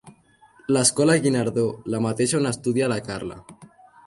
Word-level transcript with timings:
L'escola 0.77 1.17
Guinardó, 1.25 1.67
la 1.97 2.01
mateixa 2.07 2.39
on 2.41 2.51
estudia 2.53 2.89
la 2.95 2.99
Carla. 3.11 3.41